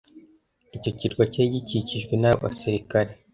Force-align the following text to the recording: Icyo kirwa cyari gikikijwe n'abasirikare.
Icyo 0.77 0.91
kirwa 0.99 1.23
cyari 1.31 1.53
gikikijwe 1.53 2.13
n'abasirikare. 2.21 3.11